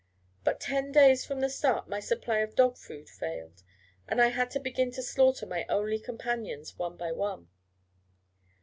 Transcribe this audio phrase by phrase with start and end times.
[0.43, 3.61] But ten days from the start my supply of dog food failed,
[4.07, 7.49] and I had to begin to slaughter my only companions, one by one.